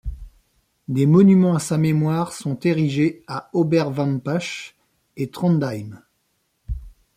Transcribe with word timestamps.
Des 0.87 1.05
monuments 1.05 1.53
à 1.53 1.59
sa 1.59 1.77
mémoire 1.77 2.33
sont 2.33 2.57
érigés 2.61 3.23
à 3.27 3.51
Oberwampach 3.53 4.75
et 5.15 5.29
Trondheim. 5.29 6.01